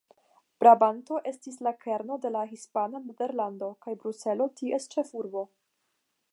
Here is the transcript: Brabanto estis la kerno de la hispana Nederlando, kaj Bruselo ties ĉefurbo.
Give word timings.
Brabanto 0.61 1.19
estis 1.31 1.59
la 1.67 1.73
kerno 1.83 2.17
de 2.25 2.31
la 2.37 2.41
hispana 2.53 3.03
Nederlando, 3.03 3.69
kaj 3.87 3.97
Bruselo 4.01 4.51
ties 4.63 4.93
ĉefurbo. 4.97 5.49